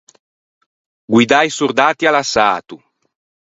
Guiddâ 1.13 1.39
i 1.49 1.51
sordatti 1.57 2.05
à 2.07 2.11
l’assato. 2.15 2.75